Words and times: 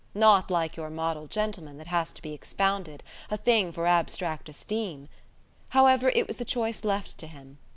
Not 0.15 0.49
like 0.49 0.77
your 0.77 0.89
model 0.89 1.27
gentleman, 1.27 1.77
that 1.77 1.85
has 1.85 2.11
to 2.13 2.23
be 2.23 2.33
expounded 2.33 3.03
a 3.29 3.37
thing 3.37 3.71
for 3.71 3.85
abstract 3.85 4.49
esteem! 4.49 5.09
However, 5.69 6.09
it 6.15 6.25
was 6.25 6.37
the 6.37 6.43
choice 6.43 6.83
left 6.83 7.19
to 7.19 7.27
him. 7.27 7.59